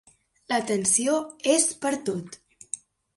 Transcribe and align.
La 0.53 0.57
tensió 0.69 1.17
és 1.57 1.67
pertot. 1.85 2.39